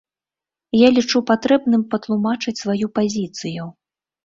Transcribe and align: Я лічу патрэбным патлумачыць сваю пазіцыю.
Я 0.85 0.89
лічу 0.95 1.21
патрэбным 1.33 1.85
патлумачыць 1.93 2.57
сваю 2.63 2.93
пазіцыю. 2.99 3.71